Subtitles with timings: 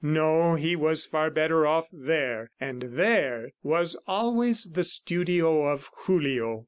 [0.03, 2.49] No, he was far better off there...
[2.59, 6.59] and "there" was always the studio of Julio.